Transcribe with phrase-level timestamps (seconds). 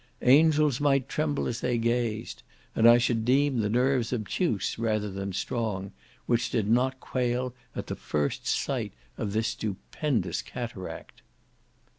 [0.23, 2.41] "Angels might tremble as they gazed;"
[2.75, 5.91] and I should deem the nerves obtuse, rather than strong,
[6.25, 11.21] which did not quail at the first sight of this stupendous cataract.